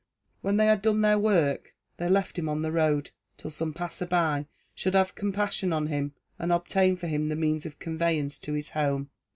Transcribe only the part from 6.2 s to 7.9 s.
and obtain for him the means of